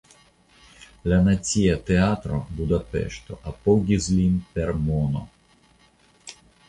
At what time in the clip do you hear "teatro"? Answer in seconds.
1.89-2.39